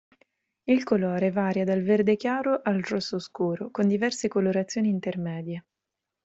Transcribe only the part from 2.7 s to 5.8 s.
rosso scuro, con diverse colorazioni intermedie.